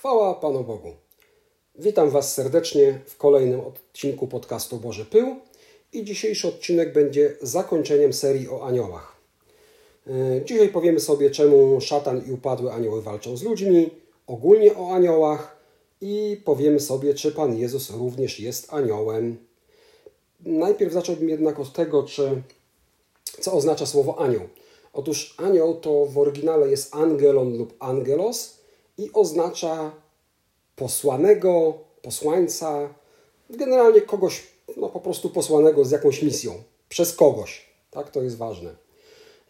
[0.00, 0.92] Chwała Panu Bogu.
[1.74, 5.36] Witam Was serdecznie w kolejnym odcinku podcastu Boży Pył
[5.92, 9.16] i dzisiejszy odcinek będzie zakończeniem serii o aniołach.
[10.06, 13.90] E, dzisiaj powiemy sobie, czemu szatan i upadłe anioły walczą z ludźmi,
[14.26, 15.56] ogólnie o aniołach
[16.00, 19.36] i powiemy sobie, czy Pan Jezus również jest aniołem.
[20.40, 22.42] Najpierw zacząłbym jednak od tego, czy,
[23.40, 24.48] co oznacza słowo anioł.
[24.92, 28.59] Otóż anioł to w oryginale jest angelon lub angelos
[29.00, 29.92] i oznacza
[30.76, 32.94] posłanego, posłańca,
[33.50, 34.46] generalnie kogoś
[34.76, 37.66] no, po prostu posłanego z jakąś misją, przez kogoś.
[37.90, 38.74] Tak, to jest ważne.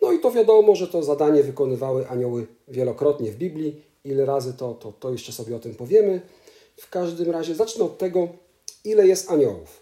[0.02, 3.82] No i to wiadomo, że to zadanie wykonywały anioły wielokrotnie w Biblii.
[4.04, 6.20] Ile razy to, to, to jeszcze sobie o tym powiemy.
[6.76, 8.28] W każdym razie zacznę od tego,
[8.84, 9.80] ile jest aniołów.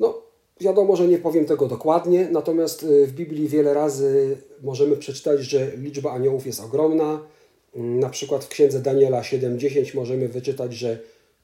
[0.00, 0.22] No,
[0.60, 5.76] wiadomo, że nie powiem tego dokładnie, natomiast y, w Biblii wiele razy możemy przeczytać, że
[5.76, 7.20] liczba aniołów jest ogromna.
[7.74, 10.98] Na przykład w księdze Daniela 7:10 możemy wyczytać, że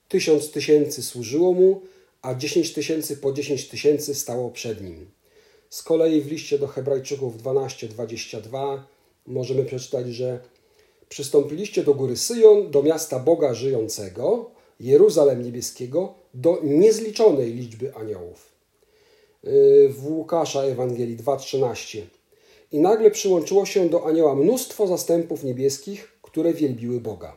[0.08, 1.82] tysiąc tysięcy służyło mu,
[2.22, 5.10] a 10 tysięcy po 10 tysięcy stało przed nim.
[5.70, 8.82] Z kolei w liście do Hebrajczyków 12:22
[9.26, 10.40] możemy przeczytać, że
[11.08, 18.52] przystąpiliście do góry Syjon, do miasta Boga żyjącego, Jeruzalem niebieskiego, do niezliczonej liczby aniołów.
[19.42, 22.02] Yy, w Łukasza Ewangelii 2:13
[22.72, 27.36] i nagle przyłączyło się do anioła mnóstwo zastępów niebieskich, które wielbiły Boga.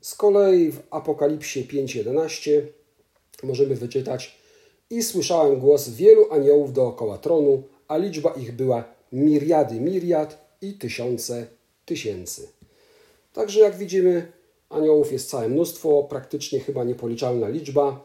[0.00, 2.62] Z kolei w Apokalipsie 5:11
[3.42, 4.38] możemy wyczytać
[4.90, 11.46] i słyszałem głos wielu aniołów dookoła tronu, a liczba ich była miriady miriad i tysiące
[11.86, 12.48] tysięcy.
[13.32, 14.32] Także jak widzimy,
[14.68, 18.04] aniołów jest całe mnóstwo, praktycznie chyba niepoliczalna liczba.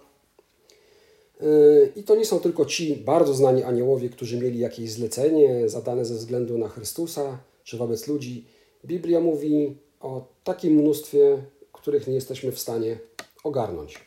[1.41, 6.05] Yy, I to nie są tylko ci bardzo znani aniołowie, którzy mieli jakieś zlecenie zadane
[6.05, 8.45] ze względu na Chrystusa czy wobec ludzi.
[8.85, 11.37] Biblia mówi o takim mnóstwie,
[11.73, 12.97] których nie jesteśmy w stanie
[13.43, 13.99] ogarnąć.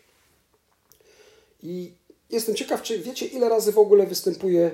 [1.63, 1.93] I
[2.31, 4.71] jestem ciekaw, czy wiecie, ile razy w ogóle występuje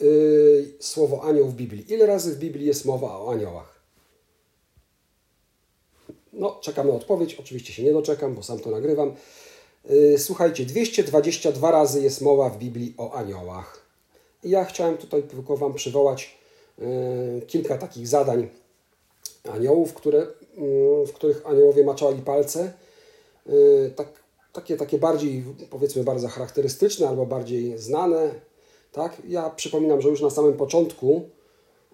[0.00, 1.92] yy, słowo anioł w Biblii?
[1.92, 3.80] Ile razy w Biblii jest mowa o aniołach?
[6.32, 7.34] No, czekam na odpowiedź.
[7.34, 9.14] Oczywiście się nie doczekam, bo sam to nagrywam.
[9.90, 13.84] Yy, słuchajcie, 222 razy jest mowa w Biblii o aniołach.
[14.44, 16.38] I ja chciałem tutaj tylko Wam przywołać
[16.78, 16.86] yy,
[17.46, 18.48] kilka takich zadań
[19.52, 20.26] aniołów, które
[21.06, 22.72] w których aniołowie maczali palce.
[23.48, 24.08] Y, tak,
[24.52, 28.34] takie, takie bardziej, powiedzmy, bardzo charakterystyczne albo bardziej znane.
[28.92, 29.22] Tak?
[29.28, 31.22] Ja przypominam, że już na samym początku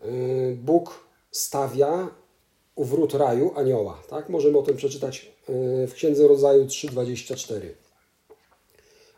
[0.04, 2.08] y, Bóg stawia
[2.74, 4.02] u wrót raju anioła.
[4.08, 4.28] Tak?
[4.28, 5.32] Możemy o tym przeczytać
[5.84, 7.60] y, w Księdze Rodzaju 3,24.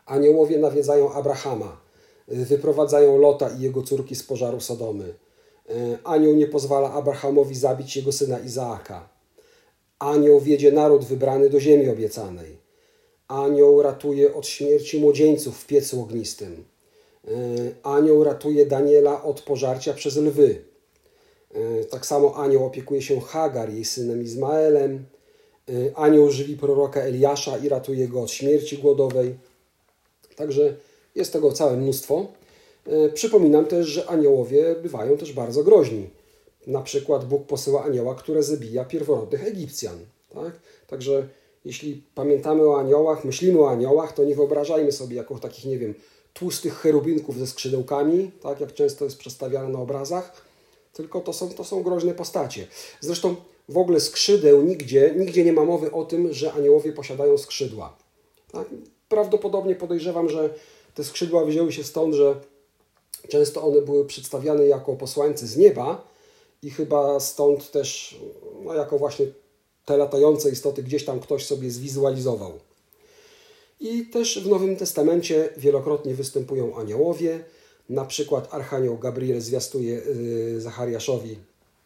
[0.05, 1.81] Aniołowie nawiedzają Abrahama,
[2.27, 5.13] wyprowadzają Lota i jego córki z pożaru Sodomy.
[6.03, 9.12] Anioł nie pozwala Abrahamowi zabić jego syna Izaaka.
[10.03, 12.57] Anioł wiedzie naród wybrany do ziemi obiecanej.
[13.27, 16.63] Anioł ratuje od śmierci młodzieńców w piecu ognistym.
[17.27, 17.31] E,
[17.83, 20.61] anioł ratuje Daniela od pożarcia przez lwy.
[21.53, 25.05] E, tak samo anioł opiekuje się Hagar, jej synem Izmaelem.
[25.69, 29.35] E, anioł żywi proroka Eliasza i ratuje go od śmierci głodowej.
[30.35, 30.75] Także
[31.15, 32.27] jest tego całe mnóstwo.
[33.13, 36.09] Przypominam też, że aniołowie bywają też bardzo groźni.
[36.67, 39.99] Na przykład Bóg posyła anioła, które zabija pierworodnych Egipcjan.
[40.33, 40.59] Tak?
[40.87, 41.27] Także
[41.65, 45.93] jeśli pamiętamy o aniołach, myślimy o aniołach, to nie wyobrażajmy sobie jako takich, nie wiem,
[46.33, 50.41] tłustych cherubinków ze skrzydełkami, tak jak często jest przedstawiane na obrazach,
[50.93, 52.67] tylko to są, to są groźne postacie.
[53.01, 53.35] Zresztą
[53.69, 57.97] w ogóle skrzydeł nigdzie, nigdzie nie ma mowy o tym, że aniołowie posiadają skrzydła.
[58.51, 58.67] Tak?
[59.09, 60.53] Prawdopodobnie podejrzewam, że
[60.95, 62.35] te skrzydła wzięły się stąd, że
[63.29, 66.12] często one były przedstawiane jako posłańcy z nieba,
[66.63, 68.19] i chyba stąd też,
[68.65, 69.25] no jako właśnie
[69.85, 72.59] te latające istoty, gdzieś tam ktoś sobie zwizualizował.
[73.79, 77.43] I też w Nowym Testamencie wielokrotnie występują aniołowie.
[77.89, 81.37] Na przykład Archanioł Gabriel zwiastuje y, Zachariaszowi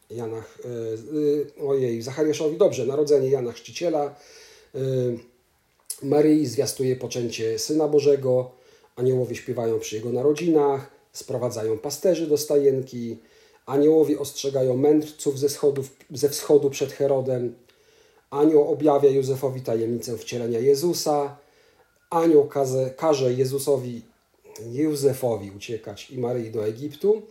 [0.09, 0.67] Janach, y,
[1.17, 4.15] y, ojej, Zachariaszowi dobrze, narodzenie Jana Chrzciciela.
[6.03, 8.51] Maryi zwiastuje poczęcie Syna Bożego.
[8.95, 13.17] Aniołowie śpiewają przy jego narodzinach, sprowadzają pasterzy do stajenki.
[13.67, 17.55] Aniołowie ostrzegają mędrców ze, schodów, ze wschodu przed Herodem.
[18.29, 21.37] Anioł objawia Józefowi tajemnicę wcielenia Jezusa.
[22.09, 24.01] Anioł każe, każe Jezusowi,
[24.71, 27.21] Józefowi uciekać i Maryi do Egiptu.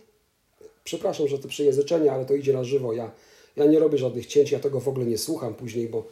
[0.83, 2.93] Przepraszam, że to przejęzyczenie, ale to idzie na żywo.
[2.93, 3.11] Ja,
[3.55, 6.07] ja nie robię żadnych cięć, ja tego w ogóle nie słucham później, bo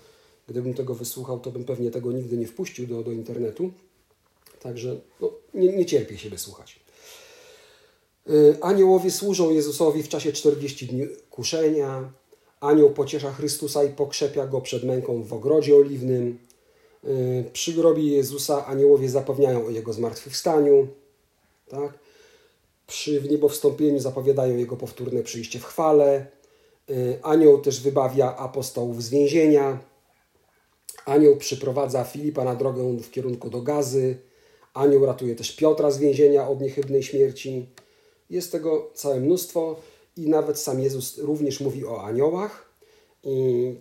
[0.48, 3.72] gdybym tego wysłuchał, to bym pewnie tego nigdy nie wpuścił do, do internetu.
[4.60, 6.85] Także no, nie, nie cierpię się wysłuchać.
[8.30, 12.12] Y, aniołowie służą Jezusowi w czasie 40 dni kuszenia.
[12.60, 16.40] Anioł pociesza Chrystusa i pokrzepia go przed męką w ogrodzie oliwnym.
[17.04, 20.88] Y, przy grobie Jezusa aniołowie zapewniają o Jego zmartwychwstaniu.
[21.70, 22.00] Tak?
[22.88, 26.26] Przy wniebowstąpieniu zapowiadają Jego powtórne przyjście w chwale.
[26.90, 29.80] Y, anioł też wybawia apostołów z więzienia.
[31.06, 34.18] Anioł przyprowadza Filipa na drogę w kierunku do Gazy.
[34.74, 37.66] Anioł ratuje też Piotra z więzienia od niechybnej śmierci.
[38.30, 39.76] Jest tego całe mnóstwo
[40.18, 42.70] i nawet sam Jezus również mówi o aniołach.
[43.24, 43.76] I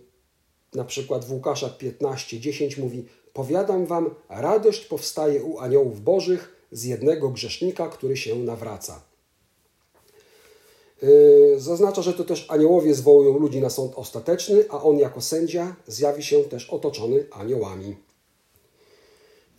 [0.75, 7.31] na przykład w Łukasza 15:10 mówi: Powiadam wam, radość powstaje u aniołów bożych z jednego
[7.31, 9.03] grzesznika, który się nawraca.
[11.03, 15.77] Yy, zaznacza, że to też aniołowie zwołują ludzi na sąd ostateczny, a on jako sędzia
[15.87, 17.97] zjawi się też otoczony aniołami.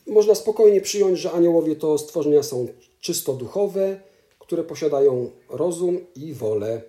[0.08, 2.68] Można spokojnie przyjąć, że aniołowie to stworzenia są
[3.00, 4.00] czysto duchowe,
[4.46, 6.82] które posiadają rozum i wolę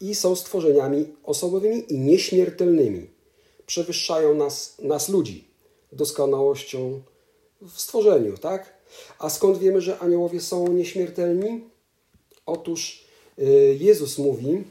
[0.00, 3.06] i są stworzeniami osobowymi i nieśmiertelnymi.
[3.66, 5.48] Przewyższają nas, nas ludzi
[5.92, 7.02] doskonałością
[7.62, 8.74] w stworzeniu, tak?
[9.18, 11.64] A skąd wiemy, że aniołowie są nieśmiertelni?
[12.46, 13.04] Otóż
[13.38, 14.64] y, Jezus mówi,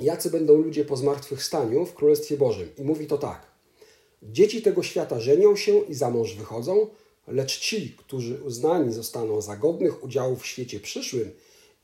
[0.00, 2.68] jacy będą ludzie po zmartwychwstaniu w Królestwie Bożym.
[2.78, 3.46] I mówi to tak.
[4.22, 6.86] Dzieci tego świata żenią się i za mąż wychodzą,
[7.30, 11.30] lecz ci, którzy uznani zostaną za godnych udziału w świecie przyszłym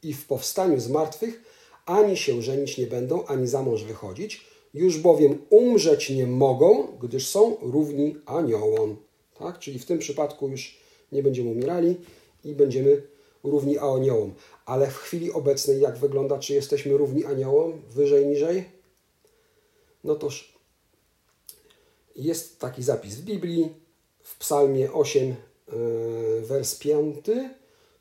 [0.02, 1.42] i w powstaniu z martwych,
[1.86, 4.44] ani się żenić nie będą, ani za mąż wychodzić,
[4.74, 8.96] już bowiem umrzeć nie mogą, gdyż są równi aniołom.
[9.38, 9.58] Tak?
[9.58, 10.78] Czyli w tym przypadku już
[11.12, 11.96] nie będziemy umierali
[12.44, 13.02] i będziemy
[13.44, 14.34] równi aniołom.
[14.66, 18.64] Ale w chwili obecnej jak wygląda, czy jesteśmy równi aniołom, wyżej, niżej?
[20.04, 20.54] No toż
[22.16, 23.83] jest taki zapis w Biblii,
[24.24, 27.16] w Psalmie 8, yy, wers 5.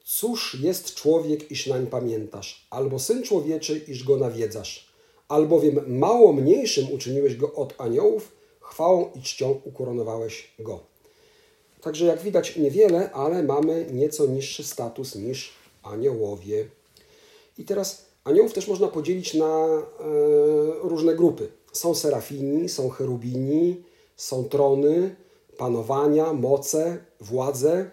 [0.04, 4.88] Cóż jest człowiek, iż nań pamiętasz, albo syn człowieczy, iż go nawiedzasz,
[5.28, 10.80] albowiem mało mniejszym uczyniłeś go od aniołów, chwałą i czcią ukoronowałeś go.
[11.82, 15.54] Także jak widać niewiele, ale mamy nieco niższy status niż
[15.84, 16.68] aniołowie.
[17.58, 19.84] I teraz aniołów też można podzielić na e,
[20.82, 21.48] różne grupy.
[21.74, 23.84] Są serafini, są cherubini,
[24.18, 25.16] są trony,
[25.58, 27.92] panowania, moce, władze.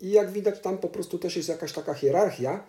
[0.00, 2.64] I jak widać, tam po prostu też jest jakaś taka hierarchia.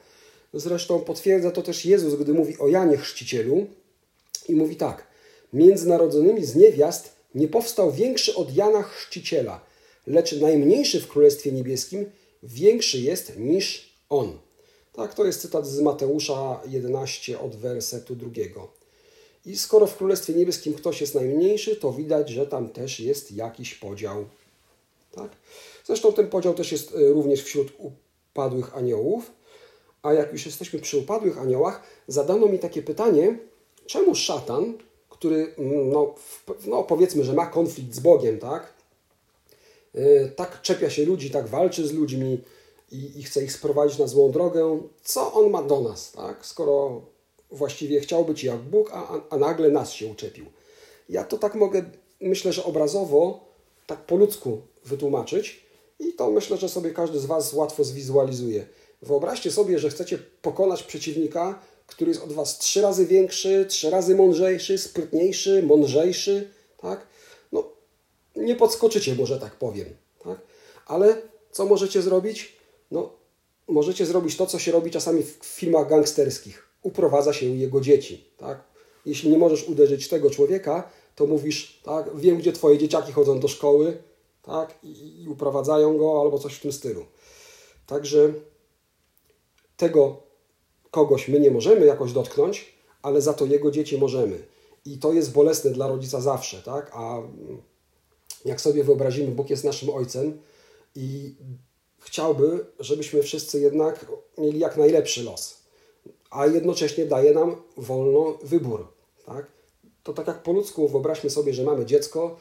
[0.54, 3.68] Zresztą potwierdza to też Jezus, gdy mówi o Janie Chrzcicielu
[4.50, 5.08] i mówi tak:
[5.54, 9.62] Między narodzonymi z niewiast nie powstał większy od Jana Chrzciciela,
[10.08, 12.06] lecz najmniejszy w Królestwie Niebieskim
[12.44, 14.40] większy jest niż on.
[14.94, 18.77] Tak, to jest cytat z Mateusza 11 od wersetu drugiego.
[19.48, 23.76] I skoro w Królestwie Niebieskim ktoś jest najmniejszy, to widać, że tam też jest jakiś
[23.76, 24.26] podział.
[25.12, 25.32] Tak?
[25.86, 29.32] Zresztą ten podział też jest e, również wśród upadłych aniołów.
[30.02, 33.38] A jak już jesteśmy przy upadłych aniołach, zadano mi takie pytanie,
[33.86, 34.74] czemu szatan,
[35.10, 36.16] który mm, no,
[36.66, 38.74] no powiedzmy, że ma konflikt z Bogiem, tak?
[39.96, 42.42] E, tak czepia się ludzi, tak walczy z ludźmi
[42.92, 46.46] i, i chce ich sprowadzić na złą drogę, co on ma do nas, tak?
[46.46, 47.02] Skoro
[47.52, 50.46] właściwie chciał być jak Bóg, a, a nagle nas się uczepił.
[51.10, 51.84] Ja to tak mogę,
[52.22, 53.48] myślę, że obrazowo,
[53.88, 55.64] tak po ludzku wytłumaczyć
[56.00, 58.66] i to myślę, że sobie każdy z Was łatwo zwizualizuje.
[59.02, 64.16] Wyobraźcie sobie, że chcecie pokonać przeciwnika, który jest od Was trzy razy większy, trzy razy
[64.16, 67.08] mądrzejszy, sprytniejszy, mądrzejszy, tak?
[67.52, 67.72] No,
[68.36, 69.88] nie podskoczycie, może tak powiem,
[70.24, 70.40] tak?
[70.86, 71.22] Ale
[71.52, 72.58] co możecie zrobić?
[72.92, 73.14] No,
[73.68, 78.26] możecie zrobić to, co się robi czasami w filmach gangsterskich uprowadza się jego dzieci.
[78.38, 78.64] Tak?
[79.06, 83.48] Jeśli nie możesz uderzyć tego człowieka, to mówisz, tak, wiem, gdzie twoje dzieciaki chodzą do
[83.48, 83.98] szkoły
[84.42, 87.06] tak, i, i uprowadzają go albo coś w tym stylu.
[87.88, 88.34] Także
[89.78, 90.24] tego
[90.92, 94.40] kogoś my nie możemy jakoś dotknąć, ale za to jego dzieci możemy.
[94.86, 96.92] I to jest bolesne dla rodzica zawsze, tak?
[96.94, 97.22] A
[98.46, 100.42] jak sobie wyobrazimy, Bóg jest naszym ojcem
[100.96, 101.36] i
[102.00, 104.06] chciałby, żebyśmy wszyscy jednak
[104.38, 105.57] mieli jak najlepszy los
[106.30, 108.88] a jednocześnie daje nam wolno wybór.
[109.26, 109.48] Tak?
[110.04, 112.38] To tak jak po ludzku wyobraźmy sobie, że mamy dziecko,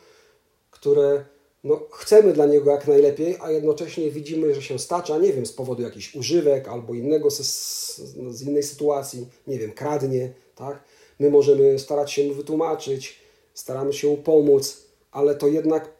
[0.71, 1.25] które
[1.65, 5.53] no, chcemy dla niego jak najlepiej, a jednocześnie widzimy, że się stacza, nie wiem, z
[5.53, 10.83] powodu jakichś używek albo innego z, innej sytuacji, nie wiem, kradnie, tak?
[11.19, 13.19] My możemy starać się mu wytłumaczyć,
[13.55, 15.91] staramy się mu pomóc, ale to jednak,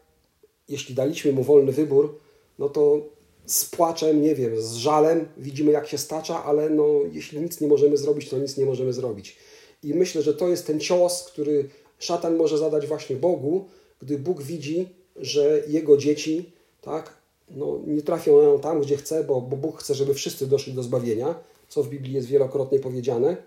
[0.69, 2.19] jeśli daliśmy mu wolny wybór,
[2.59, 3.01] no to
[3.47, 7.67] z płaczem, nie wiem, z żalem, widzimy jak się stacza, ale no, jeśli nic nie
[7.67, 9.37] możemy zrobić, to nic nie możemy zrobić.
[9.83, 13.65] I myślę, że to jest ten cios, który szatan może zadać właśnie Bogu,
[14.01, 16.51] gdy Bóg widzi, że jego dzieci
[16.81, 17.17] tak,
[17.49, 21.35] no, nie trafią tam, gdzie chce, bo, bo Bóg chce, żeby wszyscy doszli do zbawienia,
[21.67, 23.37] co w Biblii jest wielokrotnie powiedziane,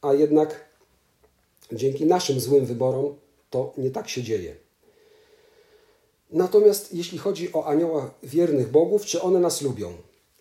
[0.00, 0.68] a jednak
[1.72, 3.14] dzięki naszym złym wyborom
[3.50, 4.65] to nie tak się dzieje.
[6.30, 9.92] Natomiast jeśli chodzi o anioła wiernych bogów, czy one nas lubią?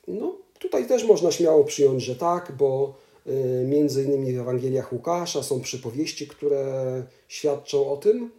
[0.07, 2.95] No, tutaj też można śmiało przyjąć, że tak, bo
[3.27, 8.31] y, między innymi w Ewangeliach Łukasza są przypowieści, które świadczą o tym.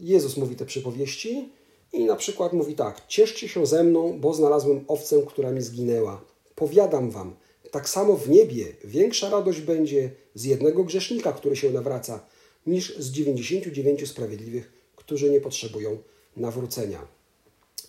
[0.00, 1.48] Jezus mówi te przypowieści
[1.92, 6.24] i na przykład mówi tak: Cieszcie się ze mną, bo znalazłem owcę, która mi zginęła.
[6.54, 7.36] Powiadam wam,
[7.70, 12.26] tak samo w niebie większa radość będzie z jednego grzesznika, który się nawraca,
[12.66, 15.98] niż z 99 sprawiedliwych, którzy nie potrzebują
[16.36, 17.06] nawrócenia.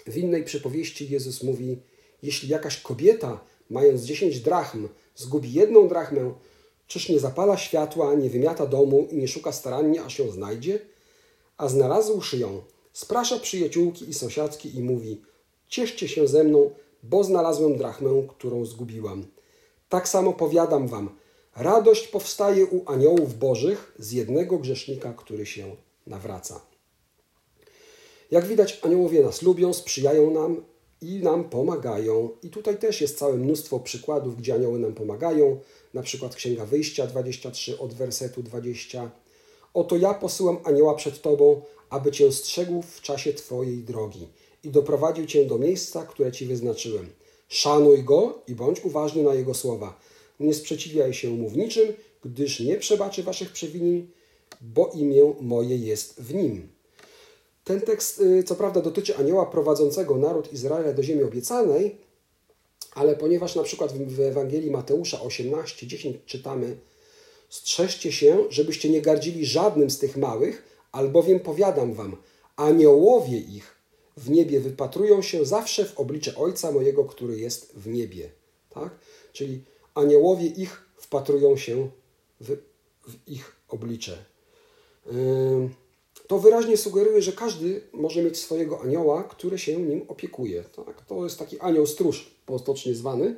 [0.08, 1.78] W innej przypowieści Jezus mówi:
[2.24, 6.34] Jeśli jakaś kobieta, mając 10 drachm, zgubi jedną drachmę,
[6.88, 10.80] czyż nie zapala światła, nie wymiata domu i nie szuka starannie, aż ją znajdzie?
[11.58, 12.62] A znalazłszy ją,
[12.94, 15.22] sprasza przyjaciółki i sąsiadki i mówi:
[15.68, 16.72] Cieszcie się ze mną,
[17.04, 19.26] bo znalazłem drachmę, którą zgubiłam.
[19.90, 21.10] Tak samo powiadam wam,
[21.56, 25.76] radość powstaje u aniołów bożych z jednego grzesznika, który się
[26.08, 26.73] nawraca.
[28.34, 30.64] Jak widać, aniołowie nas lubią, sprzyjają nam
[31.02, 32.30] i nam pomagają.
[32.44, 35.60] I tutaj też jest całe mnóstwo przykładów, gdzie anioły nam pomagają.
[35.94, 39.12] Na przykład Księga Wyjścia 23 od wersetu 20.
[39.74, 44.28] Oto ja posyłam anioła przed Tobą, aby Cię strzegł w czasie Twojej drogi
[44.64, 47.10] i doprowadził Cię do miejsca, które Ci wyznaczyłem.
[47.48, 50.00] Szanuj Go i bądź uważny na Jego słowa.
[50.40, 51.94] Nie sprzeciwiaj się mu w niczym,
[52.26, 54.08] gdyż nie przebaczy Waszych przewinień,
[54.62, 56.73] bo imię moje jest w Nim.
[57.64, 61.98] Ten tekst, y, co prawda, dotyczy anioła prowadzącego naród Izraela do ziemi obiecanej,
[62.96, 66.78] ale ponieważ na przykład w Ewangelii Mateusza 18:10 czytamy:
[67.50, 72.18] Strzeżcie się, żebyście nie gardzili żadnym z tych małych, albowiem powiadam wam,
[72.56, 73.76] aniołowie ich
[74.18, 78.30] w niebie wypatrują się zawsze w oblicze Ojca mojego, który jest w niebie.
[78.70, 78.90] Tak?
[79.34, 79.64] Czyli
[79.96, 81.90] aniołowie ich wpatrują się
[82.42, 82.58] w,
[83.08, 84.18] w ich oblicze.
[85.06, 85.83] Yy
[86.28, 90.64] to wyraźnie sugeruje, że każdy może mieć swojego anioła, który się nim opiekuje.
[90.76, 91.06] Tak?
[91.06, 93.36] To jest taki anioł stróż, potocznie zwany.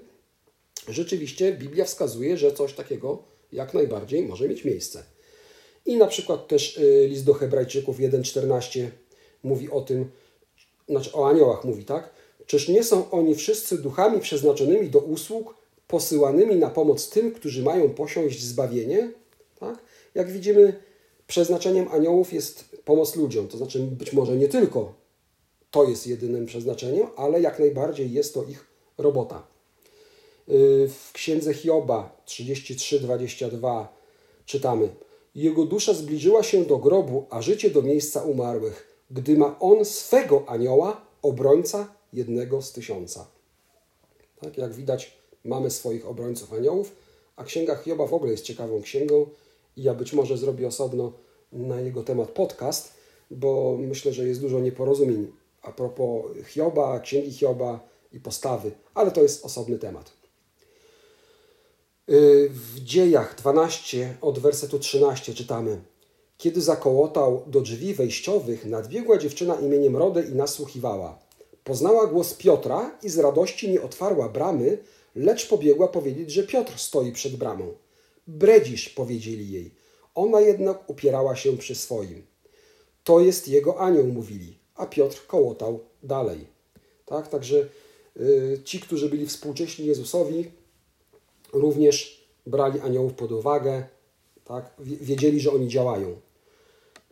[0.88, 5.04] Rzeczywiście Biblia wskazuje, że coś takiego jak najbardziej może mieć miejsce.
[5.86, 8.88] I na przykład też y, list do Hebrajczyków 1,14
[9.44, 10.12] mówi o tym,
[10.90, 12.10] znaczy o aniołach mówi, tak?
[12.46, 15.56] Czyż nie są oni wszyscy duchami przeznaczonymi do usług,
[15.88, 19.12] posyłanymi na pomoc tym, którzy mają posiąść zbawienie?
[19.60, 19.80] Tak?
[20.16, 20.74] Jak widzimy,
[21.28, 23.48] przeznaczeniem aniołów jest pomoc ludziom.
[23.48, 25.06] To znaczy, być może nie tylko
[25.76, 28.66] to jest jedynym przeznaczeniem, ale jak najbardziej jest to ich
[28.98, 29.48] robota.
[30.50, 33.88] Y, w księdze Hioba 33:22
[34.46, 34.90] czytamy:
[35.36, 40.44] Jego dusza zbliżyła się do grobu, a życie do miejsca umarłych, gdy ma on swego
[40.48, 43.28] anioła, obrońca jednego z tysiąca.
[44.42, 46.92] Tak jak widać, mamy swoich obrońców aniołów,
[47.36, 49.26] a księga Hioba w ogóle jest ciekawą księgą
[49.78, 51.14] ja być może zrobię osobno
[51.52, 52.94] na jego temat podcast,
[53.32, 55.28] bo myślę, że jest dużo nieporozumień
[55.66, 57.80] a propos Hioba, księgi Hioba
[58.12, 60.12] i postawy, ale to jest osobny temat.
[62.10, 65.82] Y, w dziejach 12 od wersetu 13 czytamy:
[66.38, 71.20] Kiedy zakołotał do drzwi wejściowych, nadbiegła dziewczyna imieniem Rodę i nasłuchiwała.
[71.64, 74.78] Poznała głos Piotra i z radości nie otwarła bramy,
[75.16, 77.74] lecz pobiegła powiedzieć, że Piotr stoi przed bramą.
[78.28, 79.72] Bredzisz, powiedzieli jej.
[80.16, 82.26] Ona jednak upierała się przy swoim.
[83.04, 86.48] To jest jego anioł, mówili, a Piotr kołotał dalej.
[87.06, 87.68] Tak, także
[88.20, 90.52] y, ci, którzy byli współcześni Jezusowi,
[91.54, 93.84] również brali aniołów pod uwagę,
[94.46, 96.16] tak, wiedzieli, że oni działają.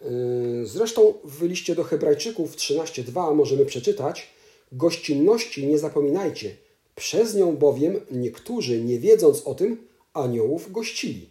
[0.02, 4.30] Y, zresztą w liście do Hebrajczyków 13:2 możemy przeczytać:
[4.72, 6.56] Gościnności nie zapominajcie,
[6.96, 11.30] przez nią bowiem niektórzy, nie wiedząc o tym, aniołów gościli.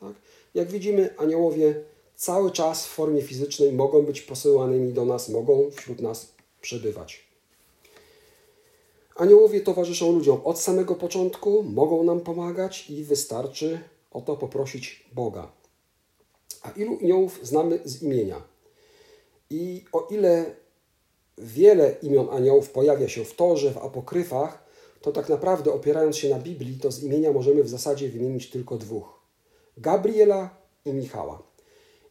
[0.00, 0.12] Tak?
[0.54, 1.84] Jak widzimy, aniołowie
[2.16, 7.28] cały czas w formie fizycznej mogą być posyłanymi do nas, mogą wśród nas przebywać.
[9.16, 13.80] Aniołowie towarzyszą ludziom od samego początku, mogą nam pomagać i wystarczy
[14.10, 15.52] o to poprosić Boga.
[16.62, 18.42] A ilu aniołów znamy z imienia?
[19.50, 20.56] I o ile
[21.38, 24.67] wiele imion aniołów pojawia się w Torze, w apokryfach,
[25.00, 28.76] to tak naprawdę opierając się na Biblii, to z imienia możemy w zasadzie wymienić tylko
[28.76, 29.20] dwóch.
[29.76, 31.42] Gabriela i Michała.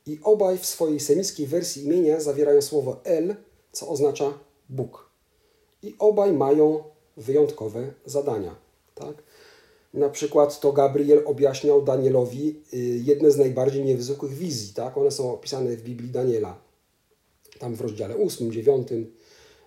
[0.05, 3.35] I obaj w swojej semickiej wersji imienia zawierają słowo El,
[3.71, 4.33] co oznacza
[4.69, 5.09] Bóg.
[5.83, 6.83] I obaj mają
[7.17, 8.55] wyjątkowe zadania.
[8.95, 9.23] Tak?
[9.93, 14.73] Na przykład to Gabriel objaśniał Danielowi y, jedne z najbardziej niezwykłych wizji.
[14.73, 14.97] Tak?
[14.97, 16.59] One są opisane w Biblii Daniela.
[17.59, 18.87] Tam w rozdziale 8, 9.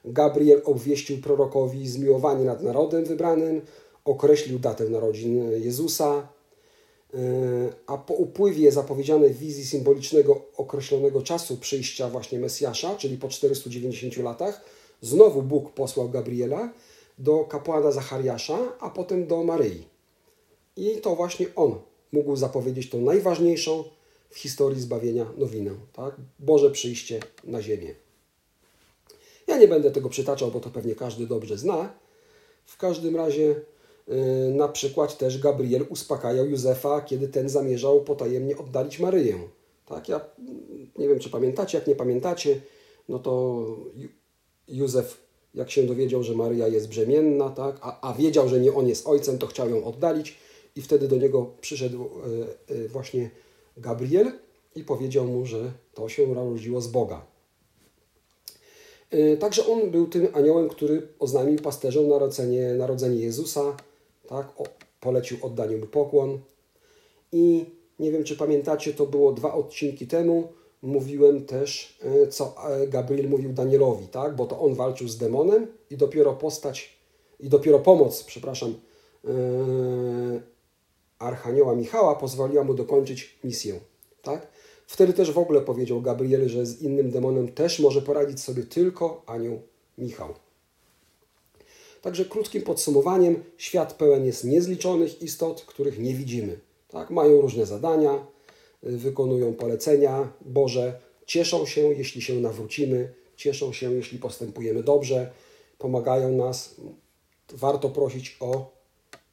[0.05, 3.61] Gabriel obwieścił prorokowi zmiłowanie nad narodem wybranym,
[4.05, 6.29] określił datę narodzin Jezusa.
[7.87, 14.65] a po upływie zapowiedzianej wizji symbolicznego określonego czasu przyjścia właśnie Mesjasza, czyli po 490 latach,
[15.01, 16.73] znowu Bóg posłał Gabriela
[17.19, 19.85] do kapłana Zachariasza, a potem do Maryi.
[20.77, 21.75] I to właśnie on
[22.13, 23.85] mógł zapowiedzieć tą najważniejszą
[24.31, 26.17] w historii zbawienia nowinę, tak?
[26.39, 27.95] Boże przyjście na ziemię.
[29.51, 31.93] Ja nie będę tego przytaczał, bo to pewnie każdy dobrze zna.
[32.67, 33.55] W każdym razie
[34.11, 39.39] Y, na przykład też Gabriel uspokajał Józefa, kiedy ten zamierzał potajemnie oddalić Maryję.
[39.87, 40.21] Tak, ja
[40.99, 42.61] nie wiem, czy pamiętacie, jak nie pamiętacie,
[43.09, 43.65] no to
[44.69, 45.21] Józef,
[45.55, 49.07] jak się dowiedział, że Maryja jest brzemienna, tak, a, a wiedział, że nie on jest
[49.07, 50.37] ojcem, to chciał ją oddalić
[50.77, 52.11] i wtedy do niego przyszedł
[52.71, 53.31] y, y, właśnie
[53.77, 54.33] Gabriel
[54.75, 57.27] i powiedział mu, że to się urodziło z Boga.
[59.41, 63.77] Także on był tym aniołem, który oznajmił pasterzom narodzenie, narodzenie Jezusa,
[64.29, 64.61] tak?
[64.61, 64.65] O,
[65.01, 66.39] polecił oddaniu mu pokłon.
[67.33, 67.65] I
[67.99, 70.49] nie wiem, czy pamiętacie, to było dwa odcinki temu.
[70.83, 74.37] Mówiłem też, e, co e, Gabriel mówił Danielowi, tak?
[74.37, 76.99] bo to on walczył z demonem i dopiero postać,
[77.41, 78.75] i dopiero pomoc, przepraszam,
[79.25, 79.31] yy,
[81.19, 83.81] Archanioła Michała pozwoliła mu dokończyć misję.
[84.23, 84.47] Tak?
[84.91, 89.23] Wtedy też w ogóle powiedział Gabriel, że z innym demonem też może poradzić sobie tylko
[89.27, 89.63] anioł
[89.99, 90.35] Michał.
[92.03, 96.61] Także krótkim podsumowaniem, świat pełen jest niezliczonych istot, których nie widzimy.
[96.89, 97.11] Tak?
[97.11, 98.27] Mają różne zadania,
[98.85, 105.31] y, wykonują polecenia Boże, cieszą się, jeśli się nawrócimy, cieszą się, jeśli postępujemy dobrze,
[105.79, 106.75] pomagają nas.
[107.53, 108.71] Warto prosić o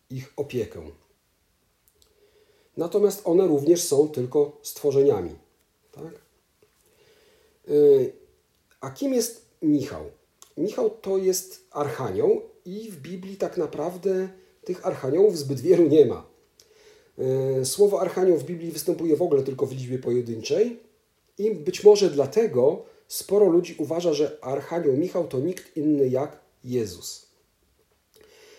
[0.09, 0.81] ich opiekę.
[2.77, 5.46] Natomiast one również są tylko stworzeniami.
[5.97, 6.21] Tak?
[7.69, 8.13] Y,
[8.81, 10.03] a kim jest Michał?
[10.57, 14.29] Michał to jest archanioł i w Biblii tak naprawdę
[14.63, 16.27] tych archaniołów zbyt wielu nie ma.
[17.17, 20.79] E, słowo archanioł w Biblii występuje w ogóle tylko w liczbie pojedynczej
[21.37, 27.27] i być może dlatego sporo ludzi uważa, że archanioł Michał to nikt inny jak Jezus.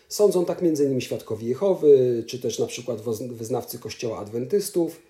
[0.09, 1.01] Sądzą tak m.in.
[1.01, 5.01] świadkowie Jehowy, czy też na przykład wyznawcy kościoła adwentystów.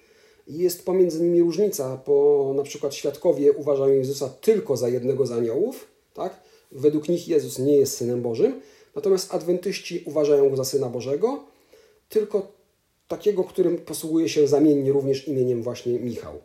[0.48, 5.86] Jest pomiędzy nimi różnica, bo na przykład świadkowie uważają Jezusa tylko za jednego z aniołów,
[6.14, 6.40] tak?
[6.72, 8.60] Według nich Jezus nie jest Synem Bożym,
[8.98, 11.44] Natomiast adwentyści uważają go za Syna Bożego,
[12.08, 12.52] tylko
[13.08, 16.40] takiego, którym posługuje się zamiennie również imieniem właśnie Michał.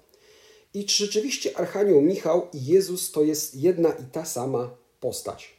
[0.74, 5.54] I czy rzeczywiście Archanioł Michał i Jezus to jest jedna i ta sama postać?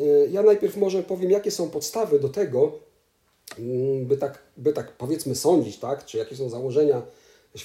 [0.00, 2.72] Y, ja najpierw może powiem, jakie są podstawy do tego,
[3.58, 6.06] mm, by tak, by tak powiedzmy sądzić, tak?
[6.06, 7.02] czy jakie są założenia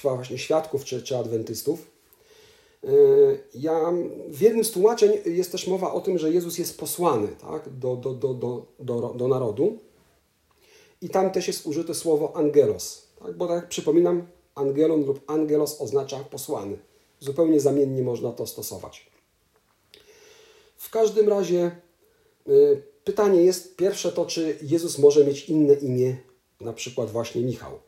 [0.02, 1.90] właśnie świadków czy, czy adwentystów.
[2.84, 3.92] Y, ja,
[4.28, 7.96] w jednym z tłumaczeń jest też mowa o tym, że Jezus jest posłany tak, do,
[7.96, 9.78] do, do, do, do, do narodu.
[11.02, 13.08] I tam też jest użyte słowo angelos.
[13.18, 16.78] Tak, bo tak przypominam, angelon lub angelos oznacza posłany.
[17.20, 19.10] Zupełnie zamiennie można to stosować.
[20.76, 21.70] W każdym razie
[22.48, 26.16] y, pytanie jest pierwsze to, czy Jezus może mieć inne imię,
[26.60, 27.78] na przykład właśnie Michał.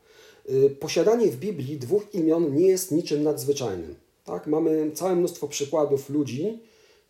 [0.50, 3.94] Y, posiadanie w Biblii dwóch imion nie jest niczym nadzwyczajnym.
[4.24, 4.46] Tak?
[4.46, 6.58] Mamy całe mnóstwo przykładów ludzi,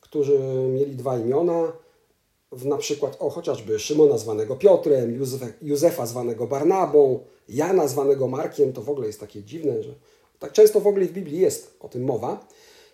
[0.01, 0.39] którzy
[0.73, 1.73] mieli dwa imiona,
[2.53, 8.73] w na przykład o chociażby Szymona zwanego Piotrem, Józefa, Józefa zwanego Barnabą, Jana zwanego Markiem,
[8.73, 9.95] to w ogóle jest takie dziwne, że
[10.39, 12.47] tak często w ogóle w Biblii jest o tym mowa.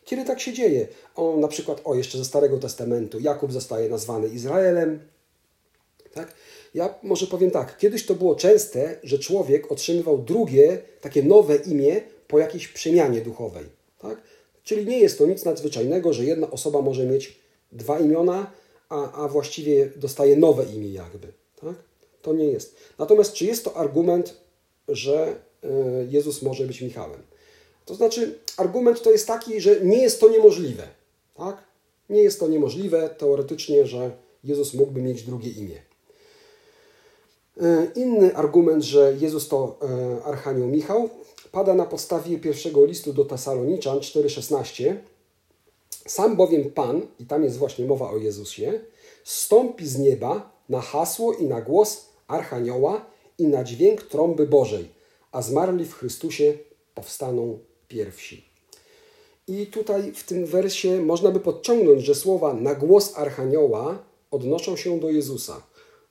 [0.04, 0.88] Kiedy tak się dzieje?
[1.16, 5.00] O, na przykład, o jeszcze ze Starego Testamentu, Jakub zostaje nazwany Izraelem.
[6.14, 6.34] Tak?
[6.76, 12.00] Ja może powiem tak, kiedyś to było częste, że człowiek otrzymywał drugie, takie nowe imię
[12.28, 13.64] po jakiejś przemianie duchowej.
[13.98, 14.22] Tak?
[14.64, 17.38] Czyli nie jest to nic nadzwyczajnego, że jedna osoba może mieć
[17.72, 18.50] dwa imiona,
[18.88, 21.28] a, a właściwie dostaje nowe imię jakby.
[21.60, 21.74] Tak?
[22.22, 22.76] To nie jest.
[22.98, 24.34] Natomiast czy jest to argument,
[24.88, 25.68] że e,
[26.10, 27.22] Jezus może być Michałem?
[27.84, 30.82] To znaczy, argument to jest taki, że nie jest to niemożliwe.
[31.36, 31.56] Tak?
[32.10, 34.10] Nie jest to niemożliwe teoretycznie, że
[34.44, 35.85] Jezus mógłby mieć drugie imię.
[37.60, 41.08] E, inny argument, że Jezus to e, Archanioł Michał,
[41.52, 44.96] pada na podstawie pierwszego listu do Tesaloniczan 4,16.
[46.06, 48.80] Sam bowiem Pan, i tam jest właśnie mowa o Jezusie,
[49.24, 53.06] stąpi z nieba na hasło i na głos Archanioła
[53.38, 54.88] i na dźwięk trąby Bożej,
[55.32, 56.58] a zmarli w Chrystusie
[56.94, 58.44] powstaną pierwsi.
[59.48, 63.98] I tutaj w tym wersie można by podciągnąć, że słowa na głos Archanioła
[64.30, 65.62] odnoszą się do Jezusa.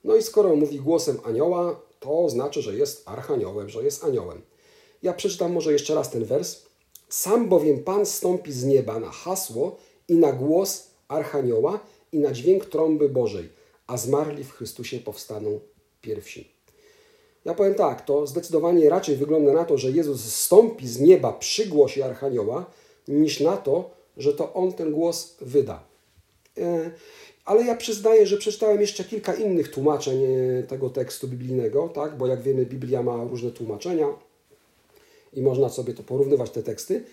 [0.06, 4.42] No i skoro mówi głosem anioła, to znaczy, że jest archaniołem, że jest aniołem.
[5.02, 6.62] Ja przeczytam może jeszcze raz ten wers.
[7.08, 9.76] Sam bowiem Pan stąpi z nieba na hasło
[10.08, 11.80] i na głos Archanioła
[12.12, 13.48] i na dźwięk trąby Bożej,
[13.86, 15.60] a zmarli w Chrystusie powstaną
[16.00, 16.52] pierwsi.
[17.44, 21.66] Ja powiem tak, to zdecydowanie raczej wygląda na to, że Jezus zstąpi z nieba przy
[21.66, 22.64] głosie Archanioła,
[23.08, 25.82] niż na to, że to On ten głos wyda.
[27.46, 32.16] Ale ja przyznaję, że przeczytałem jeszcze kilka innych tłumaczeń e, tego tekstu biblijnego, tak?
[32.16, 34.06] bo jak wiemy, Biblia ma różne tłumaczenia
[35.32, 37.04] i można sobie to porównywać, te teksty.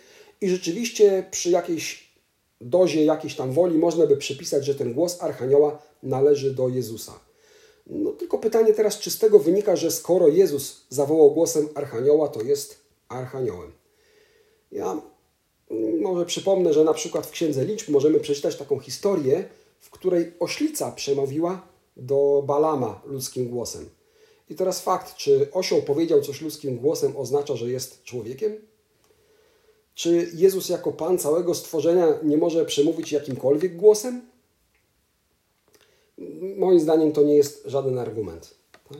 [0.41, 2.13] I rzeczywiście przy jakiejś
[2.61, 7.19] dozie jakiejś tam woli można by przypisać, że ten głos Archanioła należy do Jezusa.
[7.87, 12.41] No tylko pytanie teraz, czy z tego wynika, że skoro Jezus zawołał głosem Archanioła, to
[12.41, 13.71] jest Archaniołem.
[14.71, 15.01] Ja
[16.01, 19.43] może przypomnę, że na przykład w Księdze Liczb możemy przeczytać taką historię,
[19.83, 21.67] w której oślica przemówiła
[21.97, 23.89] do Balama ludzkim głosem.
[24.49, 28.55] I teraz fakt, czy osioł powiedział coś ludzkim głosem oznacza, że jest człowiekiem?
[29.95, 34.21] Czy Jezus jako Pan całego stworzenia nie może przemówić jakimkolwiek głosem?
[36.57, 38.55] Moim zdaniem to nie jest żaden argument.
[38.89, 38.97] Tak?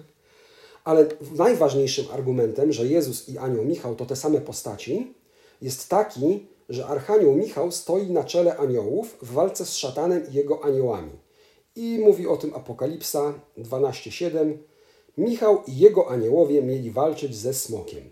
[0.83, 5.13] Ale najważniejszym argumentem, że Jezus i anioł Michał to te same postaci,
[5.61, 10.63] jest taki, że Archanioł Michał stoi na czele aniołów w walce z szatanem i jego
[10.63, 11.11] aniołami.
[11.75, 14.57] I mówi o tym Apokalipsa 12:7.
[15.17, 18.03] Michał i jego aniołowie mieli walczyć ze smokiem.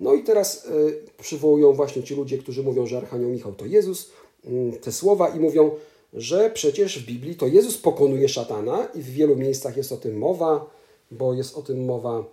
[0.00, 4.10] No i teraz y, przywołują właśnie ci ludzie, którzy mówią, że Archanioł Michał to Jezus,
[4.44, 5.70] y, te słowa i mówią,
[6.12, 10.18] że przecież w Biblii to Jezus pokonuje szatana i w wielu miejscach jest o tym
[10.18, 10.70] mowa,
[11.10, 12.24] bo jest o tym mowa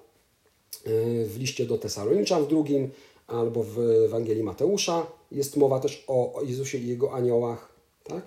[0.88, 2.90] y, w liście do Tesaloniczan w drugim,
[3.30, 7.74] albo w Ewangelii Mateusza jest mowa też o Jezusie i Jego aniołach.
[8.04, 8.22] Tak?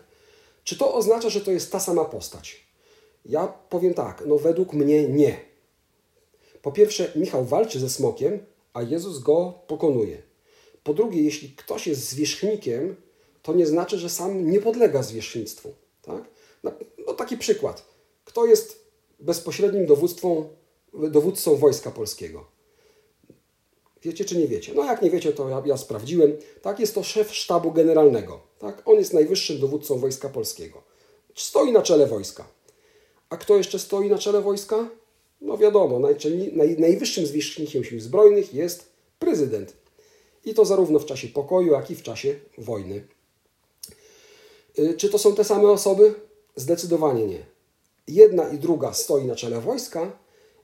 [0.65, 2.67] Czy to oznacza, że to jest ta sama postać?
[3.25, 5.41] Ja powiem tak, no według mnie nie.
[6.63, 8.39] Po pierwsze, Michał walczy ze smokiem,
[8.75, 10.23] a Jezus go pokonuje.
[10.85, 12.97] Po drugie, jeśli ktoś jest zwierzchnikiem,
[13.43, 15.75] to nie znaczy, że sam nie podlega zwierzchnictwu.
[16.03, 16.25] Tak?
[16.63, 16.73] No,
[17.07, 17.85] no taki przykład.
[18.25, 18.85] Kto jest
[19.21, 19.87] bezpośrednim
[20.93, 22.52] dowódcą Wojska Polskiego?
[24.03, 24.73] Wiecie czy nie wiecie?
[24.75, 26.37] No jak nie wiecie, to ja, ja sprawdziłem.
[26.63, 28.41] Tak, jest to szef sztabu generalnego.
[28.59, 28.83] Tak?
[28.85, 30.83] On jest najwyższym dowódcą Wojska Polskiego.
[31.35, 32.45] Stoi na czele wojska.
[33.31, 34.89] A kto jeszcze stoi na czele wojska?
[35.41, 36.17] No wiadomo, naj,
[36.79, 38.89] najwyższym zwierzchnikiem sił zbrojnych jest
[39.19, 39.73] prezydent.
[40.45, 43.07] I to zarówno w czasie pokoju, jak i w czasie wojny.
[44.79, 46.15] Y, czy to są te same osoby?
[46.57, 47.47] Zdecydowanie nie.
[48.09, 50.19] Jedna i druga stoi na czele wojska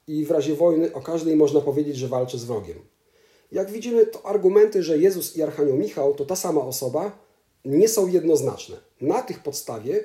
[0.06, 2.78] i w razie wojny o każdej można powiedzieć, że walczy z wrogiem.
[3.52, 7.18] Jak widzimy, to argumenty, że Jezus i Archanioł Michał to ta sama osoba,
[7.64, 8.76] nie są jednoznaczne.
[9.00, 10.04] Na tych podstawie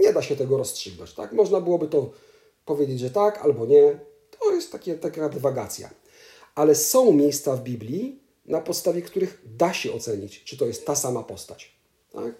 [0.00, 1.12] nie da się tego rozstrzygnąć.
[1.12, 1.32] Tak?
[1.32, 2.10] Można byłoby to
[2.64, 4.00] powiedzieć, że tak albo nie.
[4.40, 5.90] To jest takie, taka dywagacja.
[6.54, 10.96] Ale są miejsca w Biblii, na podstawie których da się ocenić, czy to jest ta
[10.96, 11.76] sama postać.
[12.12, 12.34] Tak?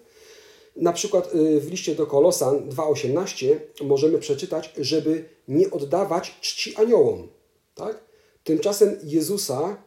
[0.75, 7.27] Na przykład y, w liście do Kolosan 2,18 możemy przeczytać, żeby nie oddawać czci aniołom.
[7.75, 8.03] Tak?
[8.43, 9.83] Tymczasem Jezusa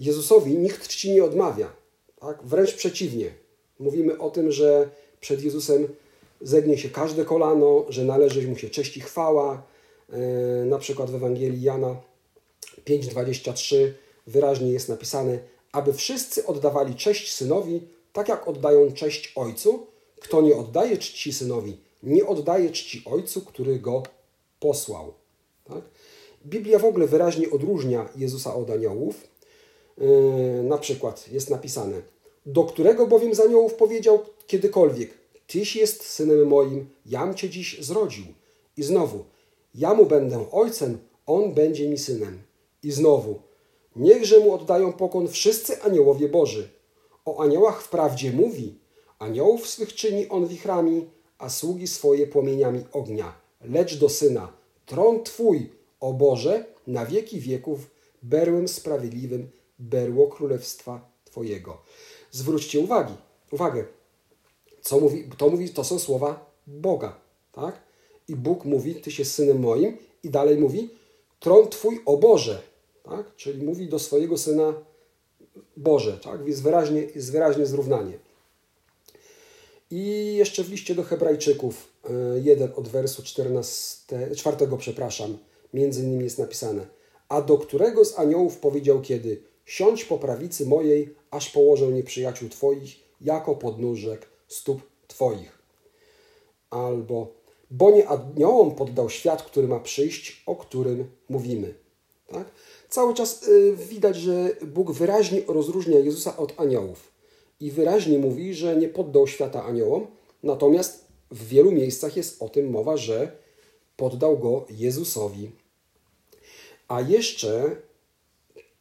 [0.00, 1.72] Jezusowi nikt czci nie odmawia.
[2.20, 2.42] Tak?
[2.42, 3.30] Wręcz przeciwnie.
[3.78, 5.88] Mówimy o tym, że przed Jezusem
[6.40, 9.62] zegnie się każde kolano, że należy mu się cześć i chwała.
[10.12, 10.18] E,
[10.64, 11.96] na przykład w Ewangelii Jana
[12.84, 13.76] 5:23
[14.26, 15.38] wyraźnie jest napisane,
[15.72, 17.80] aby wszyscy oddawali cześć synowi,
[18.12, 19.86] tak jak oddają cześć ojcu.
[20.20, 24.02] Kto nie oddaje czci synowi, nie oddaje czci ojcu, który go
[24.60, 25.14] posłał.
[25.64, 25.82] Tak?
[26.46, 29.30] Biblia w ogóle wyraźnie odróżnia Jezusa od aniołów.
[30.00, 32.02] Yy, na przykład jest napisane,
[32.46, 38.24] do którego bowiem z aniołów powiedział kiedykolwiek, Tyś jest synem moim, jam Cię dziś zrodził.
[38.76, 39.24] I znowu,
[39.74, 42.42] ja mu będę ojcem, on będzie mi synem.
[42.82, 43.40] I znowu,
[43.96, 46.68] niechże mu oddają pokon wszyscy aniołowie Boży.
[47.24, 48.78] O aniołach wprawdzie mówi,
[49.18, 51.06] aniołów swych czyni on wichrami,
[51.38, 53.32] a sługi swoje płomieniami ognia.
[53.64, 54.52] Lecz do syna,
[54.86, 57.90] tron Twój, o Boże, na wieki wieków,
[58.22, 61.82] berłem sprawiedliwym berło królestwa Twojego.
[62.30, 63.14] Zwróćcie uwagi,
[63.50, 63.84] uwagę,
[64.80, 67.20] co mówi, to mówi, to są słowa Boga,
[67.52, 67.80] tak?
[68.28, 70.90] I Bóg mówi, Ty się synem moim i dalej mówi,
[71.40, 72.62] tron Twój o Boże,
[73.02, 73.36] tak?
[73.36, 74.74] Czyli mówi do swojego syna
[75.76, 76.46] Boże, tak?
[76.46, 78.18] Jest wyraźnie, jest wyraźnie zrównanie.
[79.90, 85.38] I jeszcze w liście do Hebrajczyków, e, jeden od wersu 14, 4, przepraszam,
[85.74, 86.86] między innymi jest napisane,
[87.28, 92.96] a do którego z aniołów powiedział kiedy, Siądź po prawicy mojej, aż położę nieprzyjaciół Twoich
[93.20, 95.58] jako podnóżek stóp Twoich.
[96.70, 97.34] Albo,
[97.70, 101.74] bo nie aniołom poddał świat, który ma przyjść, o którym mówimy.
[102.26, 102.50] Tak?
[102.88, 107.12] Cały czas y, widać, że Bóg wyraźnie rozróżnia Jezusa od aniołów
[107.60, 110.06] i wyraźnie mówi, że nie poddał świata aniołom,
[110.42, 113.32] natomiast w wielu miejscach jest o tym mowa, że
[113.96, 115.50] poddał go Jezusowi.
[116.88, 117.76] A jeszcze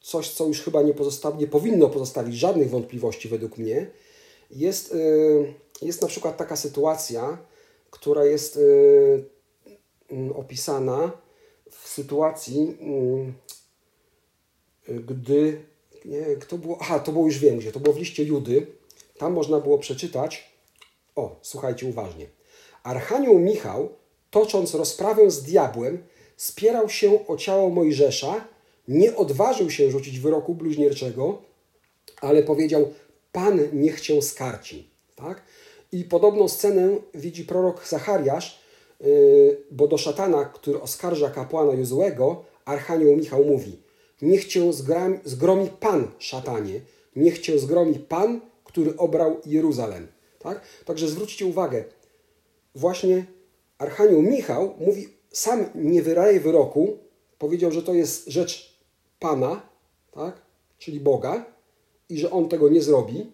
[0.01, 3.87] coś, co już chyba nie, pozosta- nie powinno pozostawić żadnych wątpliwości według mnie,
[4.51, 7.37] jest, y, jest na przykład taka sytuacja,
[7.89, 9.25] która jest y,
[10.09, 11.11] mm, opisana
[11.71, 13.33] w sytuacji, mm,
[14.87, 15.65] gdy.
[16.05, 16.77] Nie, kto było.
[16.81, 17.71] Aha, to było już wiem gdzie.
[17.71, 18.67] To było w liście Judy.
[19.17, 20.53] Tam można było przeczytać.
[21.15, 22.27] O, słuchajcie uważnie.
[22.83, 23.89] Archanioł Michał,
[24.29, 26.03] tocząc rozprawę z diabłem,
[26.37, 28.47] spierał się o ciało Mojżesza,
[28.89, 31.41] nie odważył się rzucić wyroku bluźnierczego,
[32.21, 32.89] ale powiedział:
[33.31, 34.89] Pan niech cię skarci.
[35.15, 35.43] Tak?
[35.91, 38.59] I podobną scenę widzi prorok Zachariasz,
[39.01, 43.79] yy, bo do szatana, który oskarża kapłana Jozuego, Archanioł Michał mówi:
[44.21, 44.73] Niech cię
[45.25, 46.81] zgromi Pan, szatanie,
[47.15, 50.07] niech cię zgromi Pan, który obrał Jeruzalem.
[50.39, 50.61] Tak?
[50.85, 51.83] Także zwróćcie uwagę,
[52.75, 53.25] właśnie
[53.77, 56.97] Archanioł Michał mówi, sam nie wyraje wyroku,
[57.39, 58.78] powiedział, że to jest rzecz
[59.19, 59.61] Pana,
[60.11, 60.41] tak?
[60.79, 61.45] czyli Boga,
[62.09, 63.31] i że on tego nie zrobi.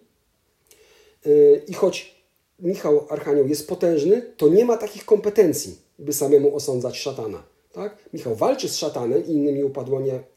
[1.24, 2.16] Yy, I choć
[2.58, 7.42] Michał Archanioł jest potężny, to nie ma takich kompetencji, by samemu osądzać szatana.
[7.72, 7.98] Tak?
[8.12, 9.64] Michał walczy z szatanem i innymi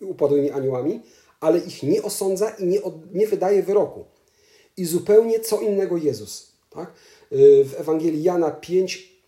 [0.01, 1.01] upadłymi, aniołami,
[1.39, 4.05] ale ich nie osądza i nie, od, nie wydaje wyroku.
[4.77, 6.51] I zupełnie co innego Jezus.
[6.69, 6.93] Tak?
[7.31, 9.19] Yy, w Ewangelii Jana 5,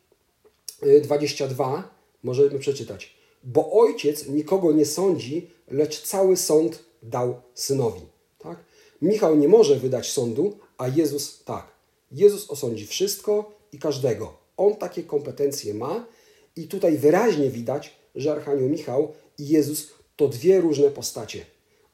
[1.04, 1.84] 22 yy,
[2.24, 3.21] możemy przeczytać.
[3.44, 8.02] Bo ojciec nikogo nie sądzi, lecz cały sąd dał synowi.
[8.40, 8.58] Tak?
[9.02, 11.68] Michał nie może wydać sądu, a Jezus tak.
[12.12, 14.34] Jezus osądzi wszystko i każdego.
[14.58, 16.06] On takie kompetencje ma
[16.56, 21.46] i tutaj wyraźnie widać, że Archanioł Michał i Jezus to dwie różne postacie.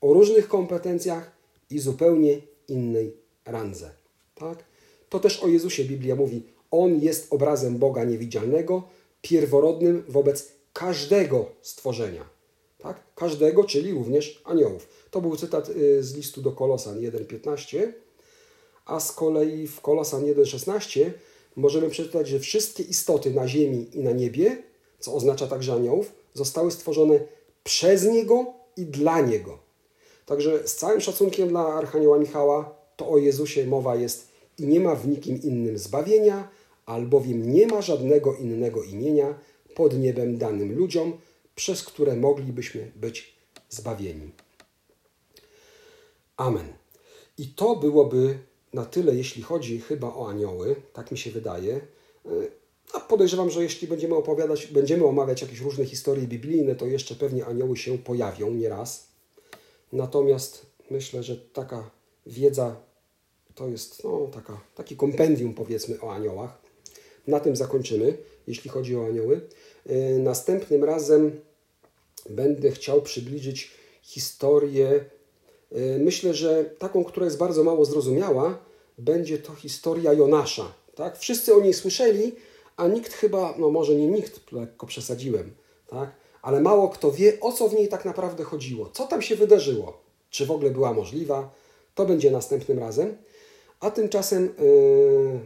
[0.01, 1.31] O różnych kompetencjach
[1.69, 3.13] i zupełnie innej
[3.45, 3.89] randze.
[4.35, 4.63] Tak?
[5.09, 6.43] To też o Jezusie Biblia mówi.
[6.71, 8.83] On jest obrazem Boga niewidzialnego,
[9.21, 12.29] pierworodnym wobec każdego stworzenia.
[12.77, 13.03] Tak?
[13.15, 14.87] Każdego, czyli również aniołów.
[15.11, 17.91] To był cytat y, z listu do Kolosan 1,15,
[18.85, 21.11] a z kolei w Kolosan 1,16
[21.55, 24.63] możemy przeczytać, że wszystkie istoty na ziemi i na niebie,
[24.99, 27.19] co oznacza także aniołów, zostały stworzone
[27.63, 28.45] przez Niego
[28.77, 29.59] i dla Niego.
[30.25, 34.95] Także z całym szacunkiem dla Archanioła Michała, to o Jezusie mowa jest i nie ma
[34.95, 36.49] w nikim innym zbawienia,
[36.85, 39.39] albowiem nie ma żadnego innego imienia
[39.77, 41.17] pod niebem danym ludziom,
[41.55, 43.35] przez które moglibyśmy być
[43.69, 44.31] zbawieni.
[46.37, 46.73] Amen.
[47.37, 48.39] I to byłoby
[48.73, 51.79] na tyle, jeśli chodzi chyba o anioły, tak mi się wydaje.
[52.93, 57.45] A podejrzewam, że jeśli będziemy opowiadać, będziemy omawiać jakieś różne historie biblijne, to jeszcze pewnie
[57.45, 59.07] anioły się pojawią nieraz.
[59.93, 61.89] Natomiast myślę, że taka
[62.25, 62.75] wiedza
[63.55, 66.61] to jest no, taka, taki kompendium powiedzmy o aniołach.
[67.27, 69.41] Na tym zakończymy, jeśli chodzi o anioły.
[69.85, 71.41] E, następnym razem
[72.29, 75.05] będę chciał przybliżyć historię,
[75.71, 78.59] e, myślę, że taką, która jest bardzo mało zrozumiała,
[78.97, 80.73] będzie to historia Jonasza.
[80.95, 81.17] Tak?
[81.17, 82.35] Wszyscy o niej słyszeli,
[82.77, 85.51] a nikt chyba, no może nie nikt, lekko przesadziłem,
[85.87, 86.11] tak?
[86.41, 90.01] ale mało kto wie, o co w niej tak naprawdę chodziło, co tam się wydarzyło,
[90.29, 91.49] czy w ogóle była możliwa.
[91.95, 93.17] To będzie następnym razem.
[93.79, 95.39] A tymczasem yy,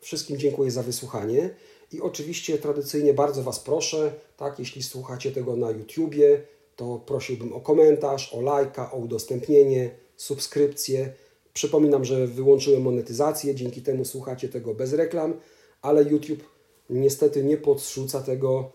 [0.00, 1.50] wszystkim dziękuję za wysłuchanie
[1.92, 6.42] i oczywiście tradycyjnie bardzo Was proszę, tak, jeśli słuchacie tego na YouTubie,
[6.76, 11.12] to prosiłbym o komentarz, o lajka, o udostępnienie, subskrypcję.
[11.54, 15.34] Przypominam, że wyłączyłem monetyzację, dzięki temu słuchacie tego bez reklam,
[15.82, 16.42] ale YouTube
[16.90, 18.72] niestety nie podrzuca tego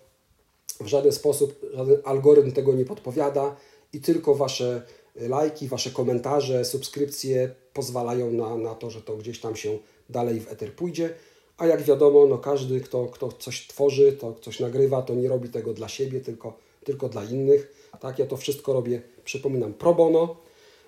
[0.79, 3.55] w żaden sposób, żaden algorytm tego nie podpowiada
[3.93, 4.81] i tylko Wasze
[5.15, 9.77] lajki, Wasze komentarze, subskrypcje pozwalają na, na to, że to gdzieś tam się
[10.09, 11.13] dalej w eter pójdzie.
[11.57, 15.49] A jak wiadomo, no każdy, kto, kto coś tworzy, to coś nagrywa, to nie robi
[15.49, 17.89] tego dla siebie, tylko, tylko dla innych.
[17.99, 20.35] Tak, ja to wszystko robię, przypominam, pro bono.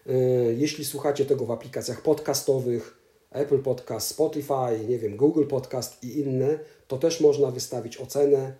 [0.08, 2.97] Y, jeśli słuchacie tego w aplikacjach podcastowych,
[3.32, 8.54] Apple Podcast, Spotify, nie wiem, Google Podcast i inne, to też można wystawić ocenę,